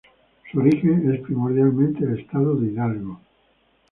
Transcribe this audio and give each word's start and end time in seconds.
Su 0.51 0.57
origen 0.59 1.11
es 1.13 1.21
primordialmente 1.21 2.03
el 2.03 2.17
Estado 2.19 2.55
de 2.55 2.69
Hidalgo. 2.71 3.21